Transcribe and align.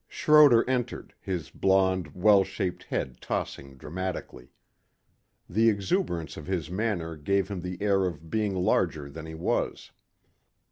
Schroder 0.07 0.67
entered, 0.67 1.13
his 1.21 1.51
blond, 1.51 2.15
well 2.15 2.43
shaped 2.43 2.85
head 2.85 3.17
tossing 3.21 3.77
dramatically. 3.77 4.49
The 5.47 5.69
exuberance 5.69 6.37
of 6.37 6.47
his 6.47 6.71
manner 6.71 7.15
gave 7.15 7.49
him 7.49 7.61
the 7.61 7.79
air 7.79 8.07
of 8.07 8.31
being 8.31 8.55
larger 8.55 9.11
than 9.11 9.27
he 9.27 9.35
was. 9.35 9.91